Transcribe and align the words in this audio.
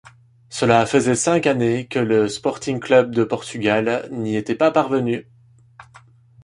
Cela 0.49 0.87
faisait 0.87 1.13
cinq 1.13 1.45
années 1.45 1.87
que 1.87 1.99
le 1.99 2.27
Sporting 2.27 2.79
Clube 2.79 3.11
de 3.13 3.23
Portugal 3.23 4.09
n'y 4.11 4.35
était 4.35 4.55
pas 4.55 4.71
parvenu. 4.71 5.27